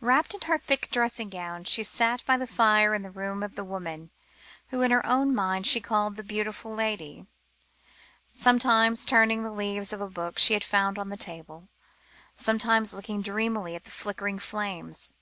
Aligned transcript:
Wrapped 0.00 0.34
in 0.34 0.40
her 0.40 0.58
thick 0.58 0.88
dressing 0.90 1.28
gown 1.28 1.62
she 1.62 1.84
sat 1.84 2.26
by 2.26 2.36
the 2.36 2.48
fire 2.48 2.94
in 2.96 3.02
the 3.02 3.12
room 3.12 3.44
of 3.44 3.54
the 3.54 3.62
woman, 3.62 4.10
who 4.70 4.82
in 4.82 4.90
her 4.90 5.06
own 5.06 5.32
mind 5.32 5.68
she 5.68 5.80
called 5.80 6.16
"the 6.16 6.24
beautiful 6.24 6.74
lady," 6.74 7.28
sometimes 8.24 9.04
turning 9.04 9.44
the 9.44 9.52
leaves 9.52 9.92
of 9.92 10.00
a 10.00 10.10
book 10.10 10.36
she 10.36 10.54
had 10.54 10.64
found 10.64 10.98
on 10.98 11.10
the 11.10 11.16
table, 11.16 11.68
sometimes 12.34 12.92
looking 12.92 13.22
dreamily 13.22 13.76
at 13.76 13.84
the 13.84 13.92
flickering 13.92 14.40
flames. 14.40 15.14